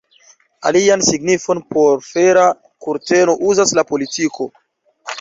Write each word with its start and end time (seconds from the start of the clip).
Alian 0.69 1.03
signifon 1.07 1.61
por 1.75 2.03
fera 2.15 2.49
kurteno 2.87 3.39
uzas 3.53 3.79
la 3.81 3.89
politiko. 3.95 4.53